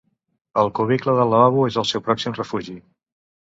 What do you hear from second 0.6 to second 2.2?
El cubicle del lavabo és el seu